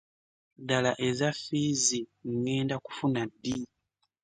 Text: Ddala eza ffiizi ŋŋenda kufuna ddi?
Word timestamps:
Ddala 0.61 0.91
eza 1.07 1.29
ffiizi 1.35 1.99
ŋŋenda 2.33 2.75
kufuna 2.85 3.21
ddi? 3.31 3.53